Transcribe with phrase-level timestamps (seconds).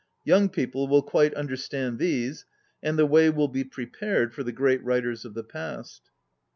[0.23, 2.45] Young people will quite understand these,
[2.81, 6.09] and the way will be prepared for the great writers of the past.